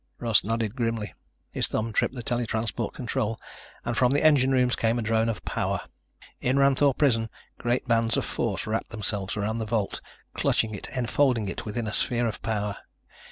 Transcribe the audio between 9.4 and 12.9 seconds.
the vault, clutching it, enfolding it within a sphere of power.